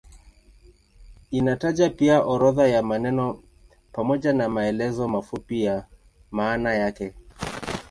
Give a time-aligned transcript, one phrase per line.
[1.31, 3.43] Inataja pia orodha ya maneno
[3.91, 5.85] pamoja na maelezo mafupi ya
[6.31, 7.13] maana yake.